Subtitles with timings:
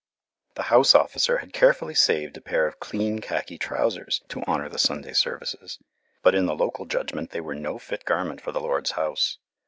[0.55, 4.79] The house officer had carefully saved a pair of clean khaki trousers to honour the
[4.79, 5.77] Sunday services,
[6.23, 9.37] but in the local judgment they were no fit garment for the Lord's house.